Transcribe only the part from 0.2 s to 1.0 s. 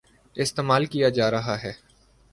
استعمال